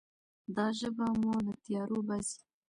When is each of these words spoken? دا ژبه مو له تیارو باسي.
دا 0.55 0.65
ژبه 0.79 1.05
مو 1.21 1.33
له 1.45 1.53
تیارو 1.63 1.99
باسي. 2.07 2.39